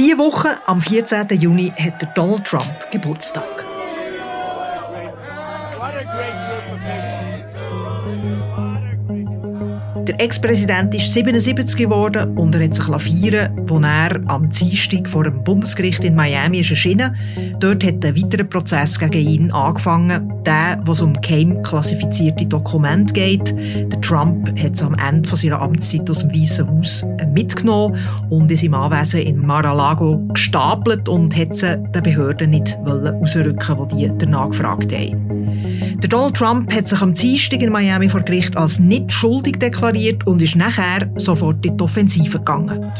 [0.00, 1.28] Diese Woche, am 14.
[1.38, 3.44] Juni, hat Donald Trump Geburtstag.
[10.06, 15.24] Der Ex-Präsident ist 77 geworden und er hat sich feiern als er am Dienstag vor
[15.24, 17.14] dem Bundesgericht in Miami ist erschienen.
[17.60, 23.12] Dort hat ein weiterer Prozess gegen ihn angefangen, der, wo es um geheim klassifizierte Dokumente
[23.12, 23.54] geht.
[23.92, 27.96] Der Trump hat sie am Ende seiner Amtszeit aus dem Weißen Haus mitgenommen
[28.30, 34.08] und in seinem Anwesen in Mar-a-Lago gestapelt und hat sie den Behörden nicht rausrücken die
[34.08, 35.59] die danach gefragt haben.
[36.02, 40.26] Der Donald Trump hat sich am Dienstag in Miami vor Gericht als nicht schuldig deklariert
[40.26, 42.92] und ist nachher sofort in die Offensive gegangen.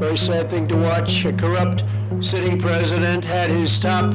[0.00, 1.24] Very sad thing to watch.
[1.24, 1.84] A corrupt
[2.20, 4.14] sitting president had his top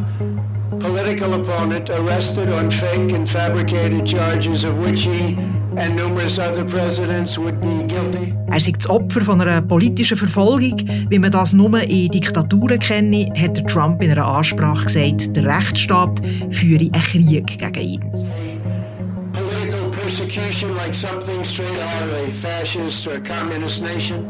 [0.80, 5.38] political opponent arrested on fake and fabricated charges of which he
[5.76, 5.92] Er
[8.60, 13.64] sei das Opfer von einer politischen Verfolgung, wie man das nur in Diktaturen kenne, hat
[13.68, 18.02] Trump in einer Ansprache gesagt, der Rechtsstaat führe einen Krieg gegen ihn.
[19.32, 24.26] Political persecution like something straight out of a fascist or communist nation.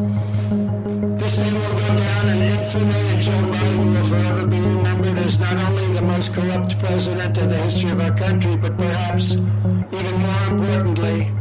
[1.30, 5.56] Thing will go down in infamy and Joe Biden will forever be remembered as not
[5.70, 10.44] only the most corrupt president in the history of our country, but perhaps even more
[10.50, 11.32] importantly,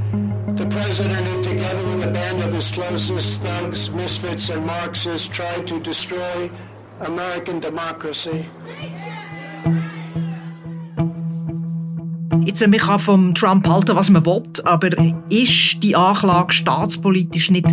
[0.57, 5.67] the president who together with a band of his closest thugs, misfits and Marxists tried
[5.67, 6.51] to destroy
[7.01, 8.45] American democracy.
[12.49, 14.89] Jetzt, man kann vom Trump halten, was man will, aber
[15.29, 17.67] ist die Anklage staatspolitisch nicht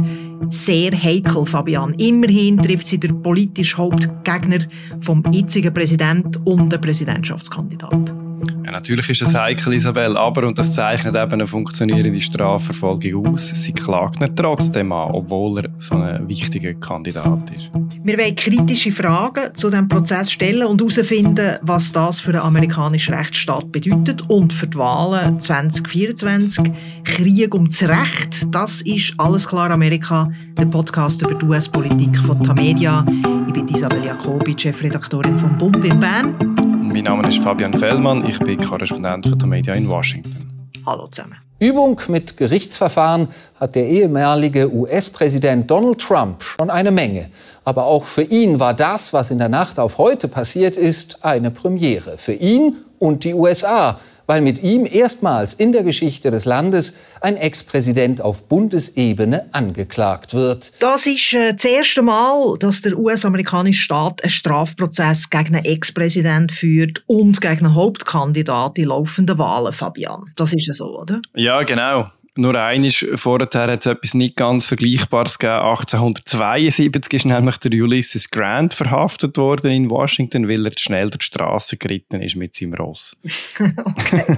[0.50, 1.94] sehr heikel, Fabian?
[1.94, 4.66] Immerhin trifft sie der politische Hauptgegner
[5.00, 8.25] vom jetzigen Präsidenten und den Präsidentschaftskandidaten.
[8.66, 13.50] Ja, natürlich ist es heikel, Isabel, aber, und das zeichnet eben eine funktionierende Strafverfolgung aus,
[13.53, 17.72] sie klagt ihn trotzdem an, obwohl er so ein wichtiger Kandidat ist.
[18.03, 23.13] Wir wollen kritische Fragen zu diesem Prozess stellen und herausfinden, was das für den amerikanischen
[23.13, 26.72] Rechtsstaat bedeutet und für die Wahlen 2024.
[27.03, 32.41] Krieg um das Recht, das ist «Alles klar Amerika», der Podcast über die US-Politik von
[32.44, 33.06] Tamedia.
[33.47, 36.65] Ich bin Isabel Jacobi, Chefredaktorin vom Bund in Bern.
[36.95, 40.69] Mein Name ist Fabian Fellmann, ich bin Korrespondent von der Media in Washington.
[40.85, 41.35] Hallo zusammen.
[41.59, 43.28] Übung mit Gerichtsverfahren
[43.59, 47.29] hat der ehemalige US-Präsident Donald Trump schon eine Menge.
[47.66, 51.51] Aber auch für ihn war das, was in der Nacht auf heute passiert ist, eine
[51.51, 52.17] Premiere.
[52.17, 57.38] Für ihn und die USA weil mit ihm erstmals in der Geschichte des Landes ein
[57.38, 60.74] Ex-Präsident auf Bundesebene angeklagt wird.
[60.80, 66.52] Das ist äh, das erste Mal, dass der US-amerikanische Staat einen Strafprozess gegen einen Ex-Präsident
[66.52, 70.31] führt und gegen einen Kandidat in laufenden Wahlen, Fabian.
[70.36, 71.22] Das ist ja so, oder?
[71.34, 72.07] Ja, genau.
[72.38, 75.62] Nur eines vorher hat es etwas nicht ganz Vergleichbares gegeben.
[75.62, 81.19] 1872 ist nämlich der Ulysses Grant verhaftet worden in Washington, weil er zu schnell durch
[81.19, 83.16] die Straße geritten ist mit seinem Ross.
[83.59, 84.38] okay.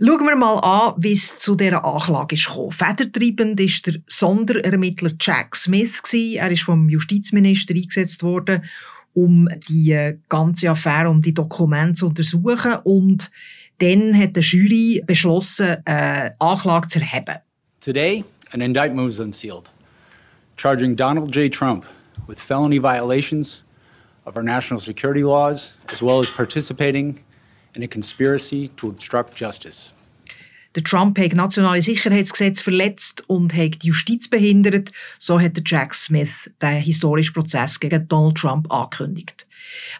[0.00, 2.72] Schauen wir mal an, wie es zu dieser Anklage ist gekommen.
[2.72, 6.02] Federtreibend war der Sonderermittler Jack Smith.
[6.12, 8.62] Er ist vom Justizminister eingesetzt worden,
[9.14, 13.30] um die ganze Affäre, um die Dokumente zu untersuchen und
[13.78, 17.36] Dann hat die Jury beschlossen, eine Anklage zu erheben.
[17.80, 19.70] Today, an indictment was unsealed,
[20.56, 21.50] charging Donald J.
[21.50, 21.84] Trump
[22.26, 23.64] with felony violations
[24.24, 27.22] of our national security laws, as well as participating
[27.74, 29.92] in a conspiracy to obstruct justice.
[30.76, 34.92] Der Trump hat nationale Sicherheitsgesetz verletzt und hat die Justiz behindert.
[35.18, 39.48] So hat Jack Smith den historischen Prozess gegen Donald Trump angekündigt.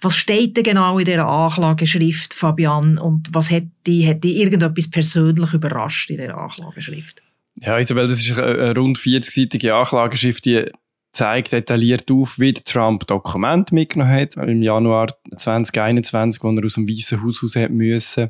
[0.02, 2.98] Was steht denn genau in dieser Anklageschrift, Fabian?
[2.98, 7.22] Und was hat dich, hat dich irgendetwas persönlich überrascht in dieser Anklageschrift?
[7.60, 10.70] Ja, Isabel, das ist eine rund 40-seitige Anklageschrift, die
[11.16, 16.88] zeigt detailliert auf, wie Trump Dokumente mitgenommen hat im Januar 2021, wo er aus dem
[16.88, 18.28] Weißen Haus raus hat müssen.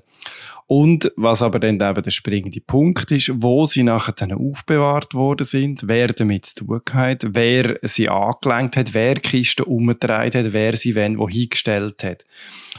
[0.69, 5.45] Und was aber dann eben der springende Punkt ist, wo sie nachher dann aufbewahrt worden
[5.45, 10.77] sind, wer damit zu tun hat, wer sie angelenkt hat, wer Kisten umgetragen hat, wer
[10.77, 12.25] sie wenn wo hingestellt hat.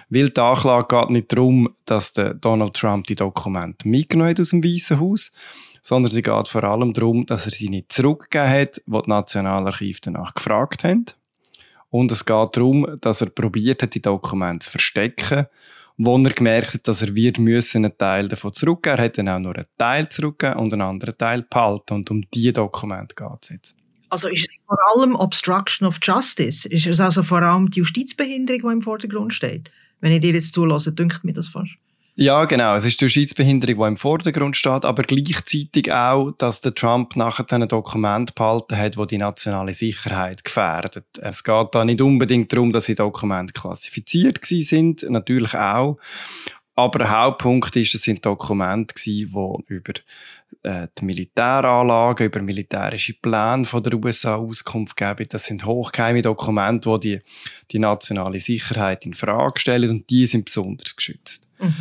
[0.10, 4.50] Weil die Anklage geht nicht darum, dass der Donald Trump die Dokumente mitgenommen hat aus
[4.50, 5.32] dem Weißen Haus,
[5.82, 10.00] sondern sie geht vor allem darum, dass er sie nicht zurückgegeben hat, wo die Nationalarchiv
[10.02, 11.06] danach gefragt haben.
[11.90, 15.48] Und es geht darum, dass er probiert hat, die Dokumente zu verstecken
[15.98, 18.98] wo er gemerkt hat, dass er wird müssen einen Teil davon zurückgeben.
[18.98, 21.96] Er hat dann auch nur einen Teil zurückgegeben und einen anderen Teil behalten.
[21.96, 23.76] Und um diese Dokumente geht es jetzt.
[24.10, 26.70] Also ist es vor allem Obstruction of Justice?
[26.70, 29.72] Ist es also vor allem die Justizbehinderung, die im Vordergrund steht?
[30.00, 31.72] Wenn ich dir jetzt zulasse, dünkt mir das fast.
[32.20, 32.76] Ja, genau.
[32.76, 37.46] Es ist die Schiedsbehinderung, die im Vordergrund steht, aber gleichzeitig auch, dass der Trump nachher
[37.52, 41.06] ein Dokument behalten hat, wo die nationale Sicherheit gefährdet.
[41.22, 46.00] Es geht da nicht unbedingt darum, dass die Dokumente klassifiziert sind, natürlich auch.
[46.74, 49.28] Aber der Hauptpunkt ist, es sind Dokumente die
[49.68, 49.94] über
[50.64, 55.28] äh, die Militäranlagen, über militärische Pläne von der USA Auskunft geben.
[55.30, 57.22] Das sind hochgeheime Dokumente, die, die
[57.72, 61.48] die nationale Sicherheit in Frage stellen und die sind besonders geschützt.
[61.60, 61.74] Mhm.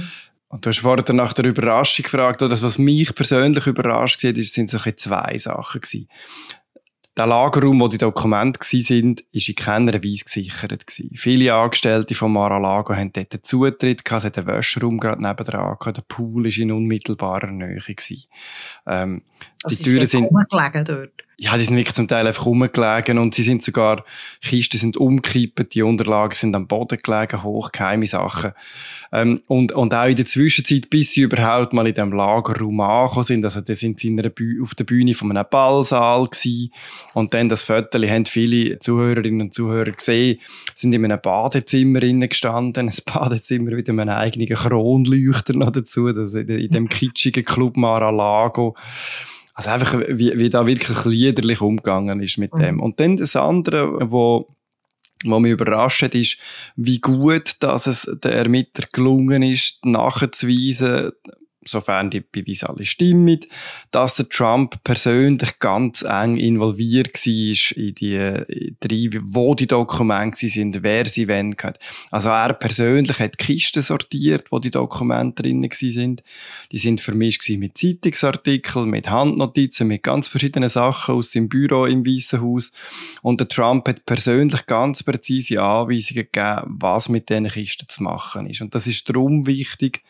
[0.57, 4.37] Und du hast vorher nach der Überraschung gefragt, oder das, was mich persönlich überrascht hat,
[4.37, 6.09] sind so zwei Sachen gewesen.
[7.15, 10.87] Der Lagerraum, wo die Dokumente waren, war in keiner Weise gesichert.
[11.15, 14.25] Viele Angestellte von Mar-a-Lago haben dort Zutritt gehabt.
[14.25, 15.99] Es hat einen Wäschraum gerade gehabt.
[15.99, 17.79] Der Pool war in unmittelbarer Nähe.
[18.87, 19.23] Ähm,
[19.63, 23.43] also die Türen sind dort ja, die sind wirklich zum Teil einfach rumgelegen und sie
[23.43, 24.05] sind sogar,
[24.41, 28.53] Kisten sind umgekippt, die Unterlagen sind am Boden gelegen, hochgeheime Sachen.
[29.13, 33.25] Ähm, und, und auch in der Zwischenzeit, bis sie überhaupt mal in dem Lagerraum angekommen
[33.25, 36.73] sind, also da sind sie in auf der Bühne von einem Ballsaal gewesen
[37.13, 40.39] und dann das Foto haben viele Zuhörerinnen und Zuhörer gesehen,
[40.75, 46.71] sind in einem Badezimmer gestanden, ein Badezimmer mit einem eigenen Kronleuchter noch dazu, das in
[46.71, 48.75] dem kitschigen Club Mar-a-Lago.
[49.57, 52.59] Also einfach, wie, wie da wirklich liederlich umgegangen ist mit mhm.
[52.59, 52.81] dem.
[52.81, 54.55] Und dann das andere, wo
[55.25, 56.39] was mich überrascht ist,
[56.77, 61.13] wie gut, dass es der Ermittler gelungen ist, nachzuweisen,
[61.67, 63.41] sofern die Beweise alle stimmen,
[63.91, 70.83] dass der Trump persönlich ganz eng involviert war in die drei, wo die Dokumente sind,
[70.83, 71.79] wer sie wenn hat.
[72.11, 76.23] Also er persönlich hat Kisten sortiert, wo die Dokumente drin sind.
[76.73, 82.07] Die sind vermischt mit Zeitungsartikeln, mit Handnotizen, mit ganz verschiedenen Sachen aus seinem Büro im
[82.07, 82.73] Weißen Haus.
[83.23, 88.47] Und der Trump hat persönlich ganz präzise Anweisungen gegeben, was mit diesen Kisten zu machen
[88.47, 88.61] ist.
[88.61, 90.03] Und das ist darum wichtig,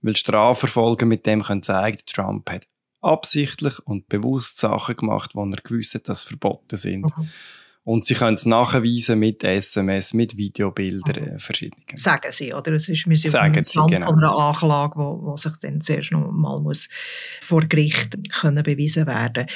[0.00, 2.66] weil Strafverfolgen mit dem können zeigen, Trump hat
[3.00, 7.16] absichtlich und bewusst Sachen gemacht, wo er gewusst hat, dass verboten sind.
[7.16, 7.28] Mhm.
[7.88, 11.38] Und sie können es nachweisen mit SMS, mit Videobildern, mhm.
[11.38, 11.82] verschiedenen.
[11.94, 12.72] Sagen sie, oder?
[12.72, 14.08] Es ist, wir sind Sagen sie, genau.
[14.08, 16.90] von einer Anklage, wo, wo sich dann zuerst noch mal muss
[17.40, 19.46] vor Gericht können bewiesen werden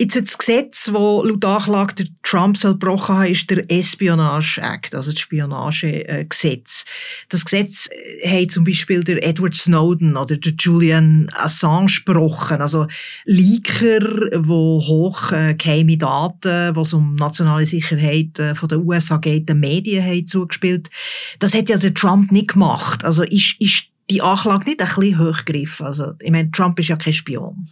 [0.00, 4.96] Jetzt das Gesetz, das laut Anklage der Trump soll gebrochen haben, ist der Espionage Act,
[4.96, 6.84] also das Spionagegesetz.
[7.28, 12.88] Das Gesetz äh, hat zum Beispiel der Edward Snowden oder der Julian Assange gebrochen, also
[13.26, 19.16] Leaker, die hoch äh, geheime Daten, was um nationale nationale Sicherheit äh, von den USA
[19.16, 20.90] geht, den Medien haben zugespielt.
[21.38, 23.04] Das hat ja der Trump nicht gemacht.
[23.04, 25.86] Also ist, ist die Anklage nicht ein bisschen hochgegriffen?
[25.86, 27.68] Also, ich meine, Trump ist ja kein Spion.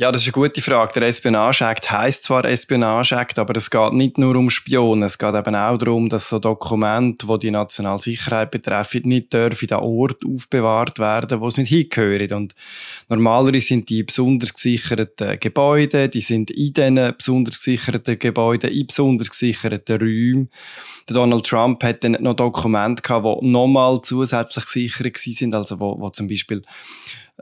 [0.00, 0.92] Ja, das ist eine gute Frage.
[1.00, 5.02] Der Espionage Act heisst zwar Espionage Act, aber es geht nicht nur um Spionen.
[5.02, 9.72] Es geht eben auch darum, dass so Dokumente, die die nationale Sicherheit betreffen, nicht dürfen
[9.72, 12.32] an Ort aufbewahrt werden, wo sie nicht hingehören.
[12.32, 12.54] Und
[13.08, 19.30] normalerweise sind die besonders gesicherten Gebäude, die sind in diesen besonders gesicherten Gebäuden, in besonders
[19.30, 20.48] gesicherten Räumen.
[21.08, 25.98] Der Donald Trump hat dann noch Dokumente gehabt, die nochmal zusätzlich gesichert sind, also wo,
[25.98, 26.62] wo zum Beispiel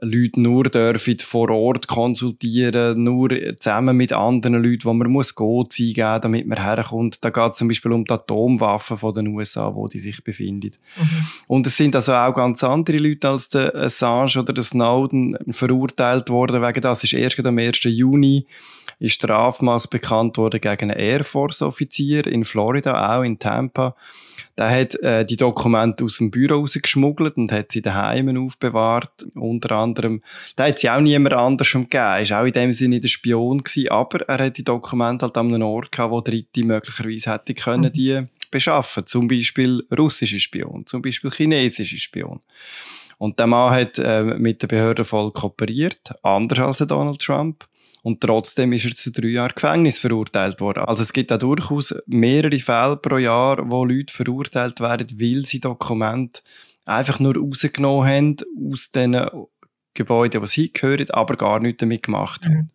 [0.03, 5.81] Leute nur dürfen vor Ort konsultieren, nur zusammen mit anderen Leuten, wo man muss Codes
[5.81, 7.25] eingeben, damit man herkommt.
[7.25, 10.73] Da geht es zum Beispiel um die Atomwaffen von den USA, wo die sich befinden.
[10.97, 11.27] Mhm.
[11.47, 16.29] Und es sind also auch ganz andere Leute als der Assange oder der Snowden verurteilt
[16.29, 17.03] worden wegen das.
[17.03, 17.85] Ist erst am 1.
[17.85, 18.47] Juni
[18.99, 23.95] ist Strafmaß bekannt worden gegen einen Air Force Offizier in Florida, auch in Tampa
[24.59, 29.27] der hat äh, die Dokumente aus dem Büro rausgeschmuggelt und hat sie daheim aufbewahrt.
[29.35, 30.23] Unter anderem,
[30.57, 31.91] da hat sie auch niemand anders gegeben.
[31.93, 35.37] Er war auch in dem Sinne der Spion gewesen, aber er hat die Dokumente halt
[35.37, 37.93] an einem Ort gehabt, wo Dritte möglicherweise hätte können, mhm.
[37.93, 39.07] die beschaffen.
[39.07, 42.41] Zum Beispiel russische Spion, zum Beispiel chinesische Spion.
[43.19, 47.67] Und der Mann hat äh, mit der Behörde voll kooperiert, anders als Donald Trump.
[48.07, 50.85] Und trotzdem ist er zu drei Jahren Gefängnis verurteilt worden.
[50.85, 55.59] Also es gibt auch durchaus mehrere Fälle pro Jahr, wo Leute verurteilt werden, weil sie
[55.59, 56.41] Dokumente
[56.85, 58.37] einfach nur rausgenommen haben
[58.73, 59.21] aus den
[59.95, 62.55] Gebäuden, die sie gehören, aber gar nichts damit gemacht haben.
[62.55, 62.69] Mhm.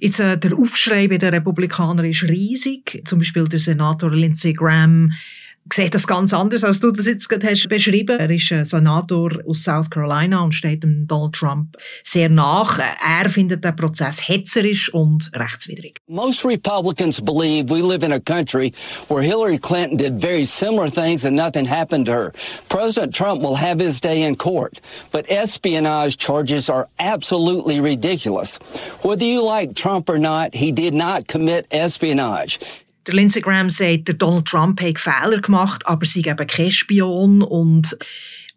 [0.00, 3.02] Jetzt, äh, der Aufschrei bei den Republikanern ist riesig.
[3.04, 5.10] Zum Beispiel der Senator Lindsey Graham
[5.72, 8.18] sieht das ganz anders, als du das jetzt gerade hast beschrieben.
[8.18, 12.78] Er ist ein Senator aus South Carolina und steht dem Donald Trump sehr nach.
[12.78, 15.98] Er findet den Prozess hetzerisch und rechtswidrig.
[16.08, 18.72] Most Republicans believe we live in a country
[19.08, 22.32] where Hillary Clinton did very similar things and nothing happened to her.
[22.68, 24.80] President Trump will have his day in court,
[25.10, 28.58] but espionage charges are absolutely ridiculous.
[29.02, 32.58] Whether you like Trump or not, he did not commit espionage.
[33.06, 37.42] Der Lindsey Graham sagt, der Donald Trump hat Fehler gemacht, aber sie eben kein Spion
[37.42, 37.96] und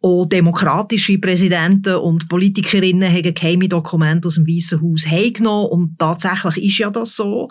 [0.01, 5.70] Auch demokratische Präsidenten und Politikerinnen haben geheime Dokumente aus dem Weißen Haus heimgenommen.
[5.70, 7.50] Und tatsächlich ist ja das so.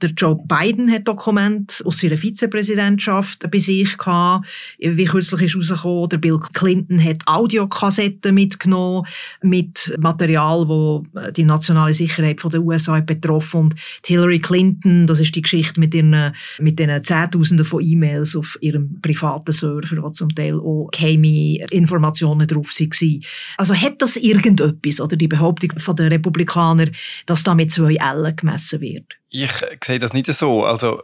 [0.00, 4.46] Der Joe Biden hat Dokumente aus seiner Vizepräsidentschaft bei sich gehabt.
[4.78, 9.04] Wie kürzlich ist rausgekommen, der Bill Clinton hat Audiokassetten mitgenommen
[9.42, 11.04] mit Material, wo
[11.36, 13.74] die nationale Sicherheit von der USA betroffen und
[14.06, 19.00] Hillary Clinton, das ist die Geschichte mit ihren, mit den Zehntausenden von E-Mails auf ihrem
[19.00, 23.24] privaten Server, wo zum Teil auch geheime Informationen drauf waren.
[23.56, 26.86] Also hat das irgendetwas, oder die Behauptung der Republikaner,
[27.26, 29.16] dass da mit zwei Ellen gemessen wird?
[29.30, 30.64] Ich sehe das nicht so.
[30.64, 31.02] Also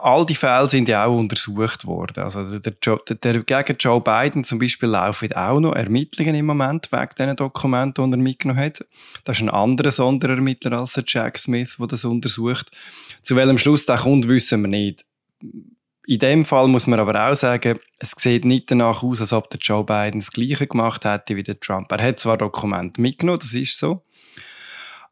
[0.00, 2.22] all die Fälle sind ja auch untersucht worden.
[2.22, 6.90] Also der, Joe, der, gegen Joe Biden zum Beispiel laufen auch noch Ermittlungen im Moment
[6.90, 8.84] wegen diesen Dokumenten, die er mitgenommen hat.
[9.24, 12.70] Das ist ein anderer Sonderermittler als der Jack Smith, der das untersucht.
[13.22, 15.04] Zu welchem Schluss der kommt, wissen wir nicht.
[16.10, 19.48] In dem Fall muss man aber auch sagen, es sieht nicht danach aus, als ob
[19.48, 21.92] der Joe Biden das Gleiche gemacht hätte wie der Trump.
[21.92, 24.02] Er hat zwar Dokumente mitgenommen, das ist so,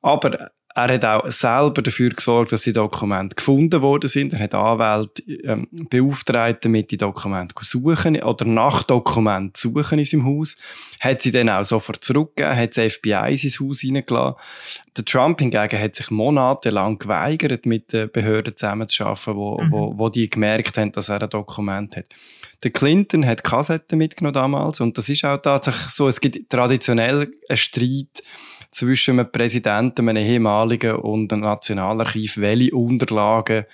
[0.02, 4.33] aber er hat auch selber dafür gesorgt, dass die Dokumente gefunden worden sind.
[4.33, 10.27] Er hat Anwälte ähm, beauftragt, damit die Dokumente suchen oder nach Dokumenten suchen in seinem
[10.27, 10.57] Haus.
[11.01, 14.37] Hat sie dann auch sofort zurückgegeben, hat das FBI in sein Haus hineingelassen.
[14.97, 19.73] Der Trump hingegen hat sich monatelang geweigert, mit den Behörden zusammenzuarbeiten, wo, mhm.
[19.73, 22.07] wo, wo die gemerkt haben, dass er ein Dokument hat.
[22.63, 27.31] Der Clinton hat Kassetten mitgenommen damals und das ist auch tatsächlich so, es gibt traditionell
[27.49, 28.23] einen Streit
[28.71, 33.65] zwischen einem Präsidenten, einem ehemaligen und einem Nationalarchiv, welche Unterlagen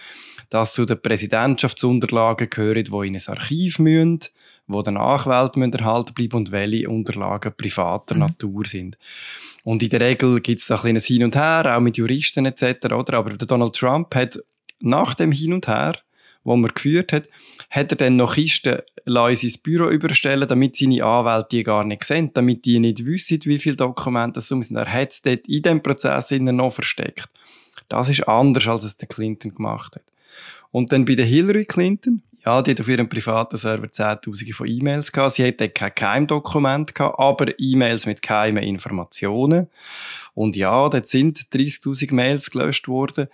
[0.50, 4.20] das zu den Präsidentschaftsunterlagen gehören, die in ein Archiv müssen,
[4.66, 8.20] wo der Nachwelt erhalten bleiben und welche Unterlagen privater mhm.
[8.20, 8.96] Natur sind.
[9.64, 12.92] Und in der Regel gibt es ein kleines Hin und Her, auch mit Juristen etc.
[12.92, 13.14] Oder?
[13.14, 14.38] Aber der Donald Trump hat
[14.80, 15.98] nach dem Hin und Her,
[16.44, 17.28] wo man geführt hat,
[17.74, 22.04] hat er dann noch Kisten in sein Büro überstellen, damit seine Anwälte die gar nicht
[22.04, 24.70] sehen, damit die nicht wissen, wie viele Dokumente es sind.
[24.70, 27.28] Er hat es dort in diesem Prozess noch versteckt.
[27.88, 30.04] Das ist anders, als es der Clinton gemacht hat.
[30.70, 34.68] Und dann bei der Hillary Clinton, ja, die hat auf ihrem privaten Server Zehntausende von
[34.68, 35.34] E-Mails gehabt.
[35.34, 39.68] Sie hatte kein Keimdokument gehabt, aber E-Mails mit geheimen Informationen.
[40.34, 43.26] Und ja, dort sind 30.000 Mails gelöscht worden.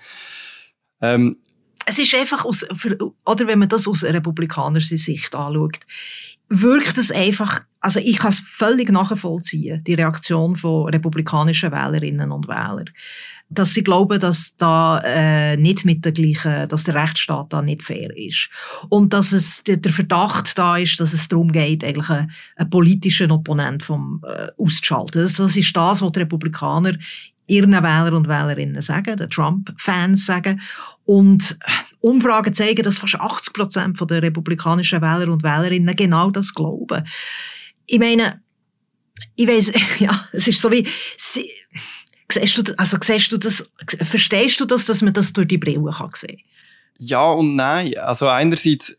[1.03, 1.37] Ähm,
[1.91, 2.65] es ist einfach aus,
[3.27, 5.81] oder wenn man das aus republikanischer Sicht anschaut,
[6.49, 12.47] wirkt es einfach, also ich kann es völlig nachvollziehen, die Reaktion von republikanischen Wählerinnen und
[12.47, 12.91] Wählern,
[13.49, 17.83] dass sie glauben, dass da äh, nicht mit der gleichen, dass der Rechtsstaat da nicht
[17.83, 18.49] fair ist
[18.89, 23.33] und dass es der, Verdacht da ist, dass es darum geht, eigentlich einen, einen politischen
[23.33, 25.23] Opponent vom äh, auszuschalten.
[25.23, 26.93] Das, das ist das, was die Republikaner
[27.51, 30.61] ihren Wähler und Wählerinnen sagen, den Trump-Fans sagen.
[31.05, 31.59] Und
[32.01, 37.05] Umfragen zeigen, dass fast 80 Prozent der republikanischen Wähler und Wählerinnen genau das glauben.
[37.87, 38.41] Ich meine,
[39.35, 41.51] ich weiß, ja, es ist so wie, sie,
[42.31, 43.69] siehst du, also siehst du das,
[44.03, 46.41] verstehst du das, dass man das durch die Brille kann sehen?
[46.99, 47.99] Ja und nein.
[47.99, 48.97] Also einerseits,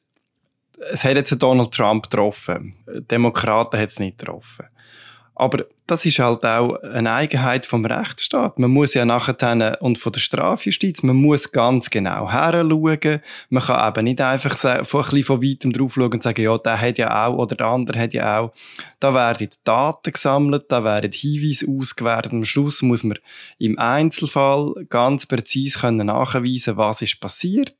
[0.91, 2.75] es hat jetzt Donald Trump getroffen.
[3.09, 4.65] Demokraten hat es nicht getroffen.
[5.41, 8.59] Aber das ist halt auch eine Eigenheit vom Rechtsstaat.
[8.59, 13.21] Man muss ja nachher und von der Strafjustiz, man muss ganz genau heranschauen.
[13.49, 16.55] Man kann eben nicht einfach von, ein bisschen von weitem drauf schauen und sagen, ja,
[16.59, 18.51] der hat ja auch oder der andere hat ja auch.
[18.99, 22.33] Da werden Daten gesammelt, da werden Hinweise ausgewertet.
[22.33, 23.17] Am Schluss muss man
[23.57, 27.75] im Einzelfall ganz präzise können nachweisen, was ist passiert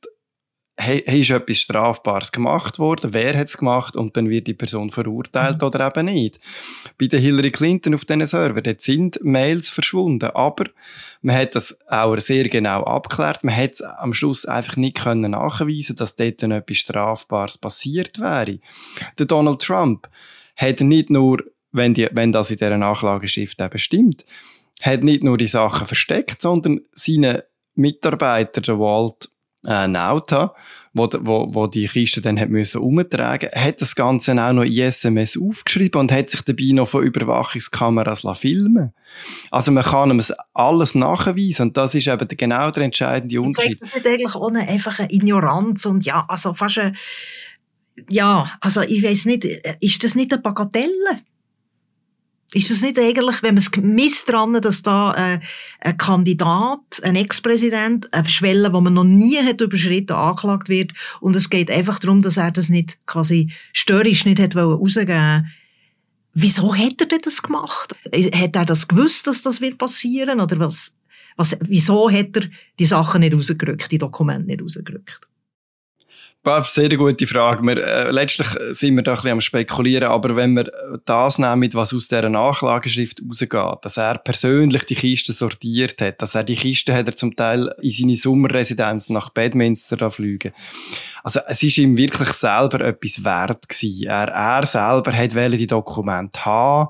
[0.76, 4.90] hey, ist etwas Strafbares gemacht worden, wer hat es gemacht und dann wird die Person
[4.90, 5.66] verurteilt mhm.
[5.66, 6.40] oder eben nicht.
[6.98, 10.64] Bei der Hillary Clinton auf diesen Server, dort sind Mails verschwunden, aber
[11.20, 13.44] man hat das auch sehr genau abgeklärt.
[13.44, 18.58] Man hat am Schluss einfach nicht können nachweisen, dass dort etwas Strafbares passiert wäre.
[19.18, 20.08] Der Donald Trump
[20.56, 24.24] hat nicht nur, wenn, die, wenn das in dieser Nachlageschrift eben stimmt,
[24.80, 29.31] hat nicht nur die Sachen versteckt, sondern seine Mitarbeiter, der Walt
[29.64, 30.50] ein Auto,
[30.92, 34.78] wo, wo, wo die Kiste dann hat müssen umtragen, hat das Ganze auch noch in
[34.78, 38.92] SMS aufgeschrieben und hat sich dabei noch von Überwachungskameras filmen
[39.50, 43.80] Also man kann ihm alles nachweisen und das ist eben genau der entscheidende Unterschied.
[43.80, 46.94] Das ist eigentlich ohne einfach eine Ignoranz und ja, also fast eine,
[48.08, 49.44] ja, also ich weiß nicht,
[49.80, 51.20] ist das nicht eine Bagatelle?
[52.54, 55.40] Ist das nicht eigentlich, wenn man es misst dran, dass da äh,
[55.80, 61.34] ein Kandidat, ein Ex-Präsident, eine Schwelle, die man noch nie hat überschritten, angeklagt wird und
[61.34, 65.50] es geht einfach darum, dass er das nicht quasi störrisch nicht hat rausgeben
[66.34, 67.94] Wieso hat er denn das gemacht?
[68.06, 70.94] Hat er das gewusst, dass das wird passieren oder was?
[71.36, 72.42] was wieso hat er
[72.78, 75.20] die Sachen nicht rausgerückt, die Dokumente nicht rausgerückt?
[76.44, 77.62] Sehr gute Frage.
[77.62, 80.72] Wir, äh, letztlich sind wir da ein bisschen am Spekulieren, aber wenn wir
[81.04, 86.34] das nehmen, was aus dieser Nachlageschrift rausgeht, dass er persönlich die Kisten sortiert hat, dass
[86.34, 90.52] er die Kisten hat er zum Teil in seine Sommerresidenz nach Bedminster da fliegen.
[91.22, 94.08] Also es ist ihm wirklich selber etwas wert gewesen.
[94.08, 96.88] Er, er selber hat die Dokumente haben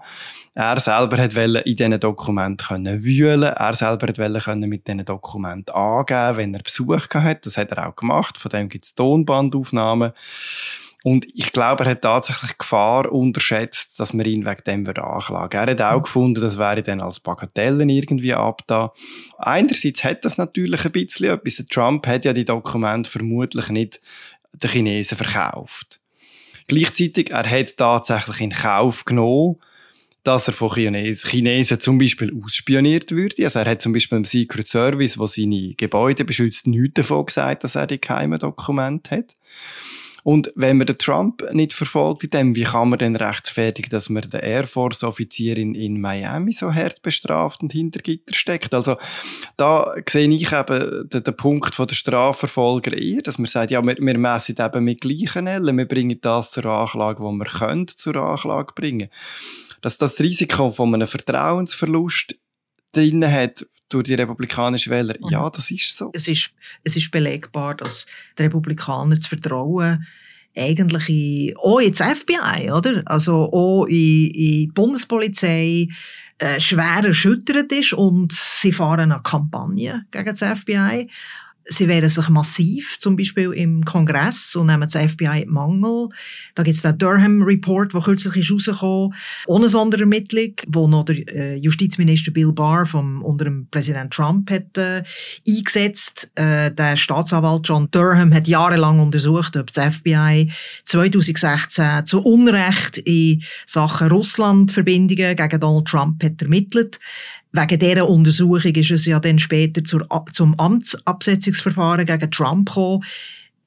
[0.55, 5.75] er selber hat in diesen Dokumenten können wühlen Er selber hat können mit diesen Dokumenten
[5.75, 7.47] angeben, wenn er Besuch hat.
[7.47, 8.37] Das hat er auch gemacht.
[8.37, 10.13] Von dem gibt es Tonbandaufnahmen.
[11.05, 15.71] Und ich glaube, er hat tatsächlich Gefahr unterschätzt, dass man ihn wegen dem anklagen Er
[15.73, 16.03] hat auch mhm.
[16.03, 18.93] gefunden, das wäre dann als Bagatellen irgendwie abda.
[19.39, 21.57] Einerseits hat das natürlich ein bisschen etwas.
[21.57, 24.01] Der Trump hat ja die Dokumente vermutlich nicht
[24.53, 26.01] den Chinesen verkauft.
[26.69, 29.57] Gleichzeitig, er hat tatsächlich in Kauf genommen,
[30.25, 33.45] dass er von Chinesen, Chinesen zum Beispiel ausspioniert würde.
[33.45, 37.65] Also er hat zum Beispiel im Secret Service, wo seine Gebäude beschützt, nichts davon gesagt,
[37.65, 39.37] dass er die geheimen Dokumente hat.
[40.25, 44.23] Und wenn man den Trump nicht verfolgt in wie kann man denn rechtfertigen, dass man
[44.23, 48.73] den Air Force Offizier in, in Miami so hart bestraft und hinter Gitter steckt?
[48.73, 48.97] Also,
[49.57, 53.83] da sehe ich eben den, den Punkt von der Strafverfolger eher, dass man sagt, ja,
[53.83, 57.89] wir, wir messen eben mit gleichen Ellen, wir bringen das zur Anklage, wo wir können
[57.89, 59.09] zur Anklage bringen
[59.83, 62.37] dass das Risiko von einem Vertrauensverlust
[62.93, 65.17] drinnen hat durch die republikanischen Wähler.
[65.21, 65.29] Mhm.
[65.29, 66.11] Ja, das ist so.
[66.15, 66.53] Es ist,
[66.85, 68.07] es ist belegbar, dass
[68.39, 70.07] die Republikaner das Vertrauen
[70.57, 73.03] eigentlich in, auch ins FBI, oder?
[73.07, 75.89] Also auch in, in die Bundespolizei
[76.39, 81.09] äh, schwer erschüttert ist und sie fahren eine Kampagne gegen das FBI.
[81.65, 86.09] Sie wehren sich massiv, zum Beispiel im Kongress, und nehmen das FBI in Mangel.
[86.55, 89.15] Da gibt es den Durham Report, der kürzlich ist rausgekommen,
[89.47, 94.77] ohne Sonderermittlung, wo noch der äh, Justizminister Bill Barr vom, unter dem Präsident Trump hat
[94.77, 95.03] äh,
[95.47, 96.31] eingesetzt.
[96.35, 100.51] Äh, der Staatsanwalt John Durham hat jahrelang untersucht, ob das FBI
[100.85, 106.99] 2016 zu Unrecht in Sachen Russland-Verbindungen gegen Donald Trump hat ermittelt.
[107.53, 113.05] Wegen dieser Untersuchung ist es ja dann später zur, zum Amtsabsetzungsverfahren gegen Trump gekommen.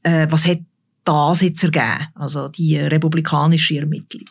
[0.03, 0.59] Äh, was hat
[1.03, 2.07] das jetzt ergeben?
[2.15, 4.27] Also die republikanische Ermittlung.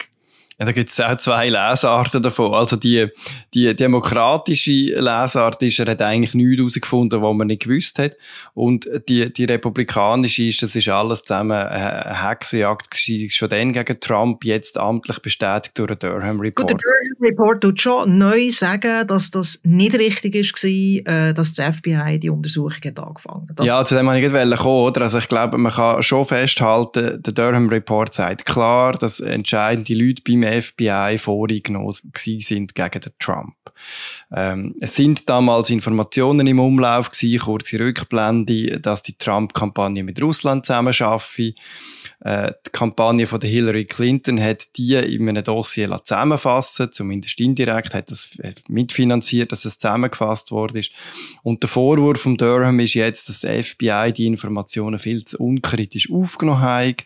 [0.59, 2.55] Ja, da gibt es auch zwei Lesarten davon.
[2.55, 3.09] Also die,
[3.55, 8.17] die demokratische Lesart ist, er hat eigentlich nichts herausgefunden, was man nicht gewusst hat.
[8.55, 12.97] Und die, die republikanische ist, das ist alles zusammen eine Hexenjagd
[13.29, 16.69] schon dann gegen Trump, jetzt amtlich bestätigt durch den Durham Report.
[16.69, 21.55] Gut, der Durham Report tut schon neu sagen, dass das nicht richtig war, äh, dass
[21.55, 23.67] das FBI die Untersuchung hat angefangen hat.
[23.67, 25.03] Ja, zu dem wollte ich nicht kommen, oder?
[25.03, 30.23] Also ich glaube, man kann schon festhalten, der Durham Report sagt klar, dass entscheidende Leute
[30.25, 33.55] beim FBI vorgenommen sind gegen den Trump.
[34.35, 40.67] Ähm, es sind damals Informationen im Umlauf gewesen, kurze Rückblende, dass die Trump-Kampagne mit Russland
[40.67, 41.57] zusammenarbeitet.
[42.21, 47.95] Äh, die Kampagne von der Hillary Clinton hat die in einem Dossier zusammenfassen zumindest indirekt
[47.95, 48.31] hat das
[48.69, 50.93] mitfinanziert, dass es zusammengefasst worden ist.
[51.43, 56.11] Und der Vorwurf von Durham ist jetzt, dass das FBI die Informationen viel zu unkritisch
[56.11, 57.05] aufgenommen hat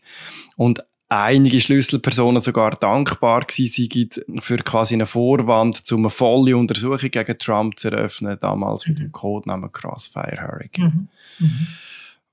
[0.56, 7.10] und einige Schlüsselpersonen sogar dankbar gewesen sind für quasi einen Vorwand, um eine volle Untersuchung
[7.10, 8.92] gegen Trump zu eröffnen, damals mhm.
[8.92, 9.12] mit dem mhm.
[9.12, 11.08] Codenamen Crossfire Hurricane.
[11.38, 11.46] Mhm.
[11.46, 11.66] Mhm.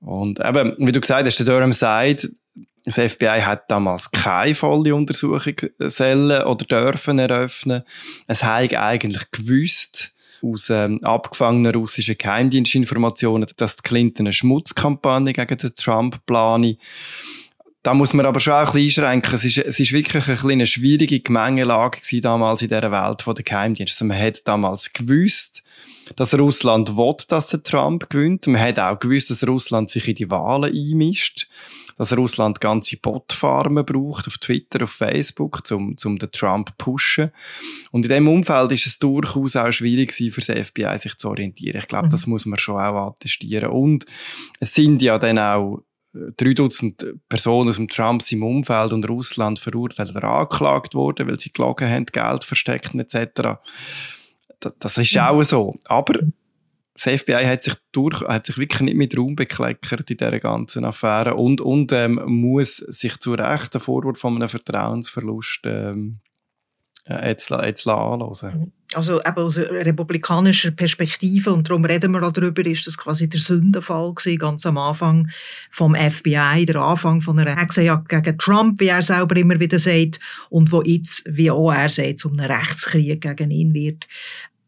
[0.08, 2.28] Und eben, wie du gesagt hast, der Durham sagt,
[2.84, 7.82] das FBI hat damals keine volle Untersuchung sollen oder dürfen eröffnen.
[8.28, 10.12] Es hat eigentlich gewusst,
[10.42, 16.76] aus ähm, abgefangenen russischen Geheimdienstinformationen, dass die Clinton eine Schmutzkampagne gegen den Trump plane.
[17.86, 19.34] Da muss man aber schon auch ein bisschen einschränken.
[19.36, 23.44] Es ist, es ist wirklich eine, eine schwierige Gemengelage gewesen damals in dieser Welt der
[23.44, 23.94] Geheimdienste.
[23.94, 25.62] Also man hat damals gewusst,
[26.16, 28.48] dass Russland will, dass der Trump gewinnt.
[28.48, 31.46] Man hat auch gewusst, dass Russland sich in die Wahlen einmischt.
[31.96, 37.30] Dass Russland ganze Botfarmen braucht auf Twitter, auf Facebook, um, um den Trump zu pushen.
[37.92, 41.78] Und in dem Umfeld ist es durchaus auch schwierig für das FBI, sich zu orientieren.
[41.78, 42.10] Ich glaube, mhm.
[42.10, 43.70] das muss man schon auch attestieren.
[43.70, 44.06] Und
[44.58, 45.84] es sind ja dann auch
[46.36, 51.40] drei Dutzend Personen aus dem Trumps im Umfeld und Russland verurteilt oder angeklagt worden, weil
[51.40, 53.58] sie gelogen haben, Geld versteckt etc.
[54.78, 55.76] Das ist auch so.
[55.84, 56.20] Aber
[56.94, 60.84] das FBI hat sich, durch, hat sich wirklich nicht mit Raum bekleckert in dieser ganzen
[60.84, 66.20] Affäre und, und ähm, muss sich zu Recht den Vorwurf von einem Vertrauensverlust ähm,
[67.04, 68.72] äh, jetzt, jetzt anhören.
[68.94, 73.28] Also eben aus einer republikanischen Perspektive, und darum reden wir auch darüber, ist das quasi
[73.28, 75.28] der Sündenfall gewesen, ganz am Anfang
[75.70, 80.20] vom FBI, der Anfang von einer Hexenjagd gegen Trump, wie er selber immer wieder sagt,
[80.50, 84.06] und wo jetzt, wie auch er sagt, um einen Rechtskrieg gegen ihn wird.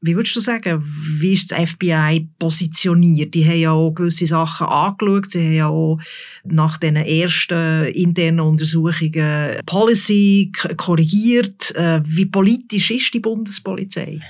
[0.01, 0.83] Wie würdest du sagen,
[1.19, 3.35] wie ist das FBI positioniert?
[3.35, 5.31] Die haben ja auch gewisse Sachen angeschaut.
[5.31, 5.99] Sie haben ja auch
[6.45, 11.75] nach den ersten internen Untersuchungen Policy korrigiert.
[11.75, 14.21] Äh, wie politisch ist die Bundespolizei?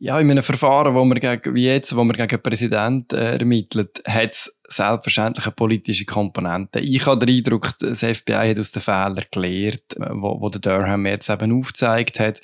[0.00, 3.36] Ja, in einem Verfahren, wo man gegen, wie jetzt, wo man gegen den Präsidenten äh,
[3.38, 6.78] ermittelt, hat es selbstverständlich eine politische Komponente.
[6.80, 11.06] Ich habe den Eindruck, das FBI hat aus den Fehlern gelernt, wo, wo der Durham
[11.06, 12.40] jetzt eben aufgezeigt hat.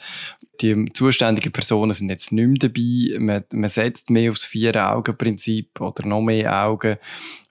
[0.61, 3.19] Die zuständigen Personen sind jetzt nicht mehr dabei.
[3.19, 6.97] Man, man setzt mehr aufs Vier-Augen-Prinzip oder noch mehr Augen.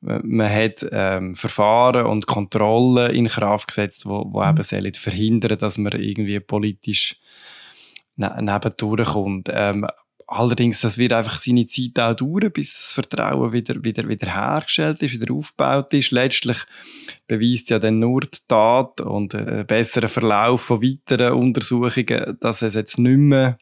[0.01, 5.77] Man hat ähm, Verfahren und Kontrollen in Kraft gesetzt, wo, wo eben sollen verhindern, dass
[5.77, 7.17] man irgendwie politisch
[8.15, 9.49] ne nebendurch kommt.
[9.51, 9.85] Ähm,
[10.27, 15.01] allerdings, das wird einfach seine Zeit auch dauern, bis das Vertrauen wieder, wieder, wieder hergestellt
[15.01, 16.11] ist, wieder aufgebaut ist.
[16.11, 16.57] Letztlich
[17.27, 22.61] beweist ja dann nur die Tat und ein äh, besserer Verlauf von weiteren Untersuchungen, dass
[22.61, 23.57] es jetzt nicht mehr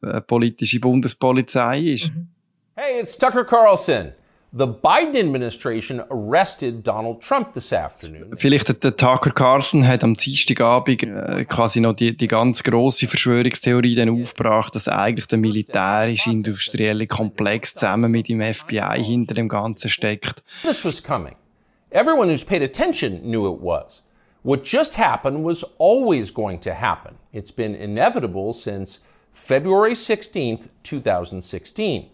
[0.00, 2.10] eine politische Bundespolizei ist.
[2.74, 4.12] Hey, it's Tucker Carlson.
[4.54, 8.36] The Biden administration arrested Donald Trump this afternoon.
[8.36, 13.94] Vielleicht der Tucker Carlson hat am Dienstagabend äh, quasi noch die, die ganz große Verschwörungstheorie
[13.94, 20.42] dann aufgebracht, dass eigentlich der militärisch-industrielle Komplex zusammen mit dem FBI hinter dem Ganzen steckt.
[20.60, 21.34] This was coming.
[21.88, 24.02] Everyone who's paid attention knew it was.
[24.42, 27.14] What just happened was always going to happen.
[27.32, 29.00] It's been inevitable since
[29.32, 32.10] February 16th, 2016.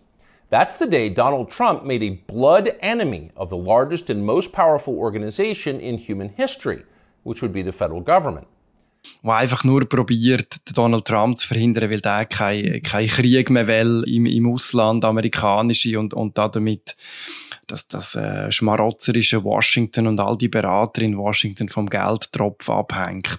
[0.51, 4.95] That's the day Donald Trump made a blood enemy of the largest and most powerful
[4.95, 6.85] organization in human history,
[7.23, 8.47] which would be the federal government.
[9.23, 14.05] Wo einfach nur probiert, Donald Trump zu verhindern, weil der keinen kein Krieg mehr will
[14.07, 16.97] im, im Ausland, amerikanische und, und damit
[17.67, 23.39] das, das äh, schmarotzerische Washington und all die Berater in Washington vom Geldtropf abhängt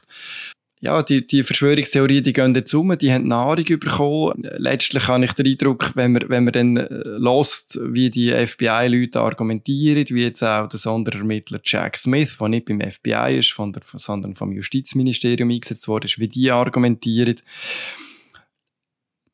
[0.82, 4.48] ja, die, die Verschwörungstheorien, die gehen jetzt um, die haben Nahrung bekommen.
[4.58, 9.20] Letztlich habe ich den Eindruck, wenn man, wenn man dann äh, lost, wie die FBI-Leute
[9.20, 13.82] argumentieren, wie jetzt auch der Sonderermittler Jack Smith, der nicht beim FBI ist, von der,
[13.84, 17.36] sondern vom Justizministerium eingesetzt worden ist, wie die argumentieren.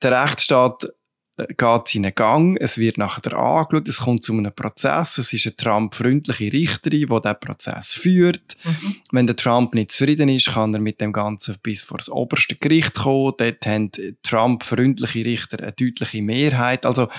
[0.01, 0.87] Der Rechtsstaat
[1.37, 5.55] geht seinen Gang, es wird nachher angeschaut, es kommt zu einem Prozess, es ist eine
[5.57, 8.55] Trump-freundliche Richterin, die diesen Prozess führt.
[8.63, 8.95] Mhm.
[9.11, 12.55] Wenn der Trump nicht zufrieden ist, kann er mit dem Ganzen bis vor das oberste
[12.55, 13.33] Gericht kommen.
[13.37, 13.91] Dort haben
[14.23, 16.85] Trump-freundliche Richter eine deutliche Mehrheit.
[16.85, 17.09] Also,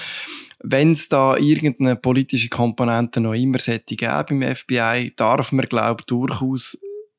[0.61, 6.01] wenn es da irgendeine politische Komponente noch immer sollte geben im FBI, darf man, glaube
[6.01, 6.79] ich, durchaus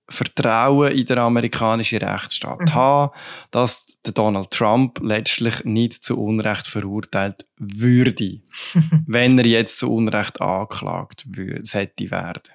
[0.10, 2.74] Vertrauen in den amerikanischen Rechtsstaat mhm.
[2.74, 3.12] haben,
[3.52, 8.41] dass der Donald Trump letztlich nicht zu Unrecht verurteilt würde,
[9.06, 12.54] wenn er jetzt zu Unrecht angeklagt würde, sollte werden.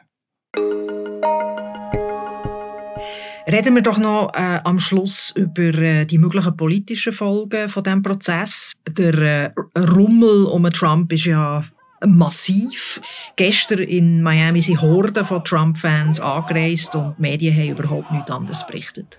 [3.47, 8.03] Reden wir doch noch äh, am Schluss über äh, die möglichen politischen Folgen von dem
[8.03, 8.73] Prozess.
[8.89, 11.65] Der äh, Rummel um Trump ist ja
[12.07, 13.01] massiv.
[13.37, 18.67] Gestern in Miami sind Horden von Trump-Fans angereist und die Medien haben überhaupt nichts anderes
[18.67, 19.19] berichtet.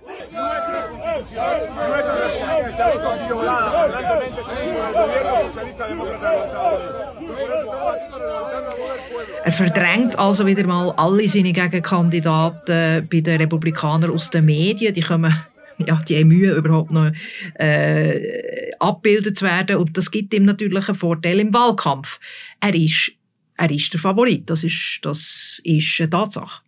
[9.45, 14.93] Er verdrängt also wieder mal alle seine Gegenkandidaten bei den Republikanern aus den Medien.
[14.93, 15.35] Die kommen
[15.87, 17.11] ja, die Mühe, überhaupt noch
[17.55, 19.77] äh, abgebildet zu werden.
[19.77, 22.19] Und das gibt ihm natürlich einen Vorteil im Wahlkampf.
[22.59, 23.11] Er ist,
[23.57, 24.49] er ist der Favorit.
[24.49, 26.61] Das ist, das ist eine Tatsache.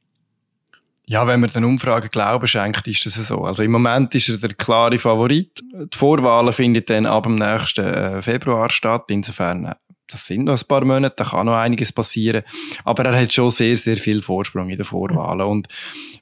[1.08, 3.43] Ja, wenn man den Umfragen Glauben schenkt, ist das so.
[3.43, 5.62] Also im Moment ist er der klare Favorit.
[5.71, 9.06] Die Vorwahlen finden dann ab dem nächsten äh, Februar statt.
[9.10, 9.75] Insofern äh,
[10.07, 12.43] das sind noch ein paar Monate, da kann noch einiges passieren.
[12.83, 15.41] Aber er hat schon sehr, sehr viel Vorsprung in den Vorwahlen.
[15.41, 15.67] Und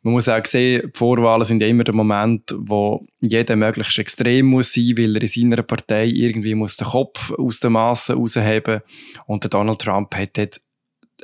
[0.03, 4.73] man muss auch sehen, die Vorwahlen sind immer der Moment, wo jeder möglichst extrem muss
[4.73, 8.81] sein, weil er in seiner Partei irgendwie muss den Kopf aus der Masse rausheben.
[9.25, 10.61] Und der Donald Trump hat dort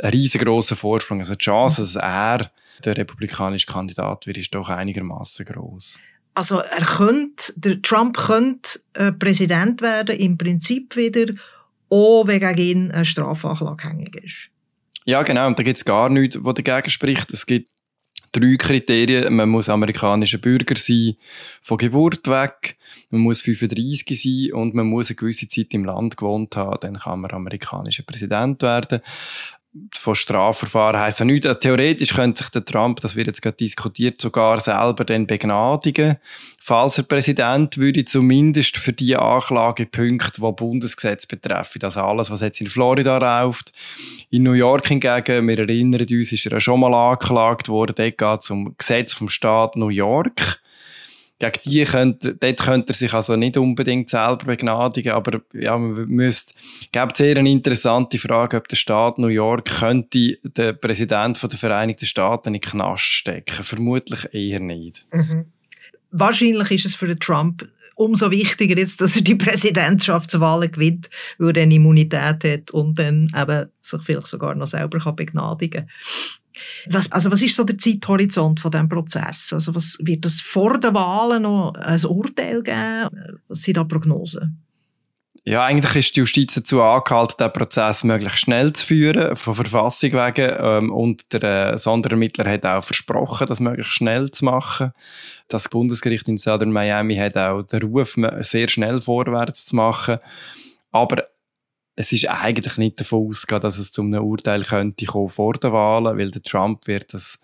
[0.01, 1.19] einen riesengroßen Vorsprung.
[1.19, 2.51] Also die Chance, dass er
[2.83, 5.97] der republikanische Kandidat wird, ist doch einigermaßen groß.
[6.33, 11.33] Also er könnte, der Trump könnte äh, Präsident werden, im Prinzip wieder
[11.89, 14.49] auch wenn gegen ihn eine Strafanklage hängig ist.
[15.05, 15.47] Ja, genau.
[15.47, 17.31] Und da gibt es gar nichts, was dagegen spricht.
[17.31, 17.69] Es gibt
[18.31, 19.35] drei Kriterien.
[19.35, 21.15] Man muss amerikanischer Bürger sein,
[21.61, 22.77] von Geburt weg.
[23.09, 26.77] Man muss 35 sein und man muss eine gewisse Zeit im Land gewohnt haben.
[26.81, 29.01] Dann kann man amerikanischer Präsident werden
[29.93, 31.45] von Strafverfahren heisst ja nichts.
[31.45, 36.17] Also theoretisch könnte sich der Trump, das wird jetzt gerade diskutiert, sogar selber dann begnadigen.
[36.59, 41.83] Falls er Präsident würde, zumindest für die Anklagepunkte, die Bundesgesetz betreffen.
[41.83, 43.71] Also alles, was jetzt in Florida läuft.
[44.31, 47.95] In New York hingegen, wir erinnern uns, ist er schon mal angeklagt worden.
[47.95, 50.59] Dort geht es um Gesetz vom Staat New York.
[51.39, 56.07] Gegen die könnte, dort könnte er sich also nicht unbedingt selber begnadigen, aber ja, man
[56.07, 56.53] müsste,
[56.91, 61.57] gibt sehr eine interessante Frage, ob der Staat New York könnte der Präsident von der
[61.57, 63.63] Vereinigten Staaten in den Knast stecken.
[63.63, 65.05] Vermutlich eher nicht.
[65.13, 65.45] Mhm.
[66.11, 67.67] Wahrscheinlich ist es für den Trump
[67.99, 73.29] umso wichtiger jetzt, dass er die Präsidentschaftswahlen gewinnt, weil er eine Immunität hat und dann
[73.35, 75.89] eben sich vielleicht sogar noch selber kann begnadigen kann.
[76.87, 79.53] Was, also was ist so der Zeithorizont von diesem Prozess?
[79.53, 83.39] Also was wird es vor den Wahlen noch ein Urteil geben?
[83.47, 84.63] Was sind da Prognosen?
[85.45, 90.11] Ja, eigentlich ist die Justiz dazu angehalten, den Prozess möglichst schnell zu führen, von Verfassung
[90.11, 90.55] wegen.
[90.59, 94.91] Ähm, und der äh, Sonderermittler hat auch versprochen, das möglichst schnell zu machen.
[95.47, 100.19] Das Bundesgericht in Southern Miami hat auch den Ruf, sehr schnell vorwärts zu machen.
[100.91, 101.23] Aber
[101.99, 105.73] es ist eigentlich nicht davon auszugehen, dass es zu einem Urteil könnte kommen vor den
[105.73, 107.39] Wahlen, weil der Trump wird das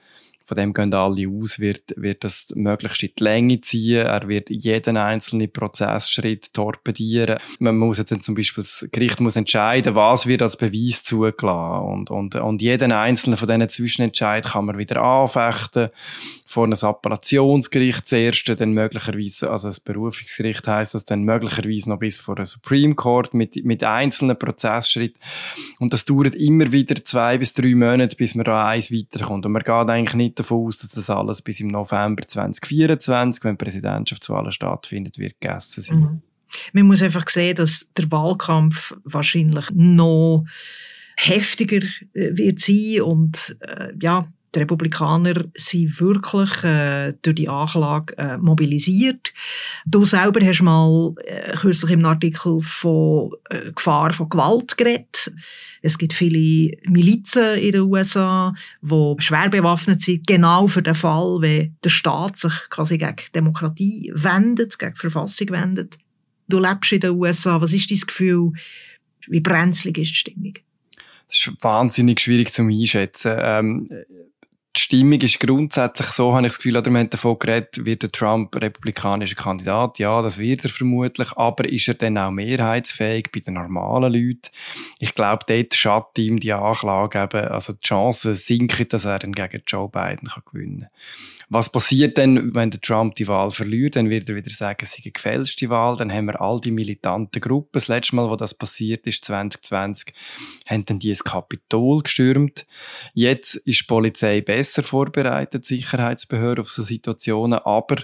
[0.46, 4.06] von dem gehen alle aus, wird, wird das möglichst in die Länge ziehen.
[4.06, 7.40] Er wird jeden einzelnen Prozessschritt torpedieren.
[7.60, 11.86] Man muss dann zum Beispiel, das Gericht muss entscheiden, was wird als Beweis zugelassen.
[11.86, 15.90] Und, und, und jeden einzelnen von diesen Zwischenentscheid kann man wieder anfechten
[16.48, 22.20] vor einem Appellationsgericht zuerst, dann möglicherweise, also das Berufungsgericht heißt das, dann möglicherweise noch bis
[22.20, 25.20] vor einem Supreme Court mit, mit einzelnen Prozessschritten.
[25.80, 29.46] Und das dauert immer wieder zwei bis drei Monate, bis man da eins weiterkommt.
[29.46, 33.58] Und man geht eigentlich nicht davon aus, dass das alles bis im November 2024, wenn
[33.58, 36.00] die Präsidentschaftswahlen stattfindet, wird gegessen sein.
[36.00, 36.21] Mhm.
[36.74, 40.45] Man muss einfach sehen, dass der Wahlkampf wahrscheinlich noch
[41.17, 48.18] heftiger äh, wird sein und äh, ja, die Republikaner sind wirklich äh, durch die Anklage
[48.18, 49.34] äh, mobilisiert.
[49.86, 55.32] Du selber hast mal äh, kürzlich im Artikel von äh, Gefahr von Gewalt geredet.
[55.82, 61.41] Es gibt viele Milizen in den USA, die schwer bewaffnet sind, genau für den Fall,
[61.41, 65.98] wenn der Staat sich quasi gegen Demokratie wendet, gegen Verfassung wendet.
[66.48, 67.60] Du lebst in den USA.
[67.60, 68.54] Was ist dein Gefühl?
[69.28, 70.54] Wie brenzlig ist die Stimmung?
[71.28, 73.36] Das ist wahnsinnig schwierig zu einschätzen.
[73.39, 73.89] Ähm,
[74.76, 78.04] die Stimmung ist grundsätzlich so, habe ich das Gefühl, oder wir haben davon geredet, wird
[78.04, 80.00] der Trump republikanischer Kandidat?
[80.00, 81.32] Ja, das wird er vermutlich.
[81.38, 84.50] Aber ist er dann auch mehrheitsfähig bei den normalen Leuten?
[85.00, 89.32] Ich glaube, dort schadet ihm die Anklage eben, also die Chance sinken, dass er dann
[89.32, 90.90] gegen Joe Biden gewinnen kann.
[91.50, 93.96] Was passiert denn, wenn der Trump die Wahl verliert?
[93.96, 95.96] Dann wird er wieder sagen, es sei eine gefälschte Wahl.
[95.96, 97.72] Dann haben wir all die militanten Gruppen.
[97.74, 100.14] Das letzte Mal, wo das passiert ist, 2020,
[100.66, 102.66] haben dann die das Kapitol gestürmt.
[103.14, 107.98] Jetzt ist die Polizei besser vorbereitet, Sicherheitsbehörden auf so Situationen, aber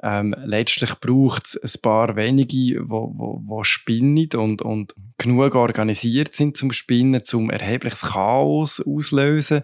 [0.00, 5.56] ähm, letztlich braucht es ein paar wenige, die wo, wo, wo spinnen und, und genug
[5.56, 9.62] organisiert sind zum Spinnen, zum erhebliches Chaos auslösen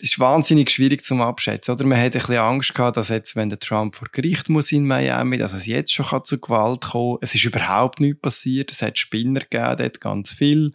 [0.00, 1.74] ist wahnsinnig schwierig zum Abschätzen.
[1.74, 4.72] Oder man hat ein bisschen Angst gehabt, dass jetzt, wenn der Trump vor Gericht muss
[4.72, 8.70] in Miami, dass es jetzt schon zu Gewalt kommen Es ist überhaupt nichts passiert.
[8.70, 10.72] Es hat Spinner gegeben, dort ganz viel.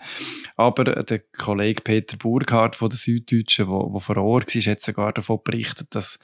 [0.56, 5.40] Aber der Kollege Peter Burkhardt von der Süddeutschen, der vor Ort war, hat sogar davon
[5.44, 6.20] berichtet, dass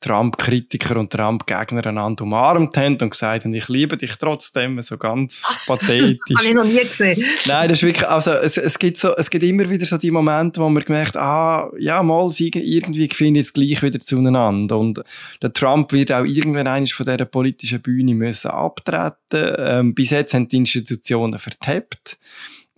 [0.00, 5.42] Trump-Kritiker und Trump-Gegner einander umarmt haben und gesagt haben, ich liebe dich trotzdem, so ganz
[5.46, 6.18] Ach, pathetisch.
[6.28, 7.24] Das habe ich noch nie gesehen.
[7.46, 10.10] Nein, das ist wirklich, also es, es, gibt so, es gibt immer wieder so die
[10.10, 14.78] Momente, wo man gemerkt, ah, ja, mal, sie irgendwie finden jetzt gleich wieder zueinander.
[14.78, 15.02] Und
[15.42, 19.54] der Trump wird auch irgendwann eines von dieser politischen Bühne müssen abtreten.
[19.58, 22.18] Ähm, bis jetzt haben die Institutionen vertappt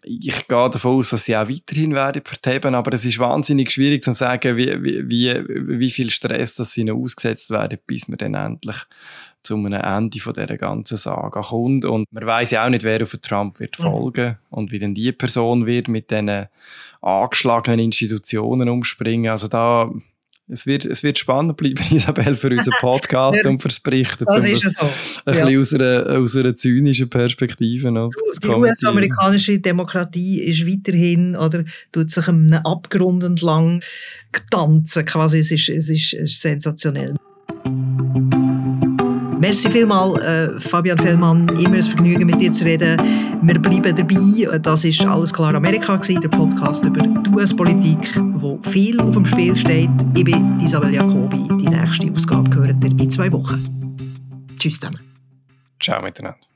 [0.08, 4.04] ich gehe davon aus, dass sie auch weiterhin werden verteben, aber es ist wahnsinnig schwierig
[4.04, 8.34] zu sagen, wie, wie, wie, viel Stress das sie noch ausgesetzt werden, bis wir dann
[8.34, 8.76] endlich
[9.42, 11.84] zu einem Ende von dieser ganzen Saga kommt.
[11.84, 13.82] Und man weiß ja auch nicht, wer auf Trump wird mhm.
[13.82, 14.36] folgen mhm.
[14.50, 16.46] und wie denn die Person wird mit diesen
[17.00, 19.30] angeschlagenen Institutionen umspringen.
[19.30, 19.90] Also da
[20.48, 24.24] es wird, es wird spannend bleiben, Isabel, für unseren Podcast und fürs Berichten.
[24.24, 24.86] Das ist so.
[25.24, 25.44] Ein ja.
[25.44, 27.90] bisschen aus einer, aus einer zynischen Perspektive.
[27.90, 28.10] Noch
[28.42, 33.82] die US-amerikanische Demokratie ist weiterhin, oder, tut sich einem Abgrund entlang
[34.50, 35.38] tanzen, quasi.
[35.38, 37.16] Es ist, es ist, es ist sensationell.
[39.38, 41.46] Merci vielmal, äh, Fabian Fellmann.
[41.58, 42.96] Immer ein Vergnügen, mit dir zu reden.
[43.42, 44.58] Wir bleiben dabei.
[44.58, 47.98] Das ist «Alles klar Amerika», gewesen, der Podcast über die US-Politik,
[48.34, 49.90] wo viel auf dem Spiel steht.
[50.14, 51.48] Ich bin Isabel Jacobi.
[51.58, 53.62] Die nächste Ausgabe gehört ihr in zwei Wochen.
[54.58, 55.00] Tschüss zusammen.
[55.80, 56.55] Ciao miteinander.